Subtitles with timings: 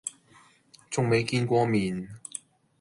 [0.89, 2.19] 仲未見過面